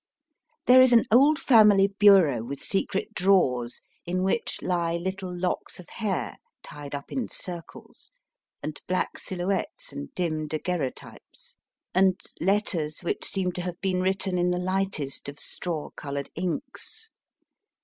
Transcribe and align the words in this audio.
There 0.65 0.81
is 0.81 0.93
an 0.93 1.05
old 1.13 1.37
family 1.37 1.85
bureau 1.99 2.43
with 2.43 2.59
secret 2.59 3.13
drawers, 3.13 3.81
in 4.03 4.23
which 4.23 4.59
lie 4.63 4.95
little 4.97 5.31
locks 5.31 5.79
of 5.79 5.89
hair 5.89 6.37
tied 6.63 6.95
up 6.95 7.11
in 7.11 7.29
circles, 7.29 8.09
and 8.63 8.81
black 8.87 9.19
sil 9.21 9.45
houettes 9.45 9.91
and 9.91 10.11
dim 10.15 10.47
daguerreo 10.47 10.89
types, 10.95 11.55
and 11.93 12.19
letters 12.39 13.01
which 13.01 13.23
seem 13.25 13.51
to 13.51 13.61
have 13.61 13.79
been 13.79 14.01
written 14.01 14.39
in 14.39 14.49
the 14.49 14.57
lightest 14.57 15.29
of 15.29 15.39
straw 15.39 15.83
ON 15.83 15.83
THE 15.83 15.91
PRAIRIES 15.91 15.91
AND 15.93 15.93
THE 15.93 16.19
OCEANS 16.21 16.31
coloured 16.33 16.51
inks. 16.65 17.09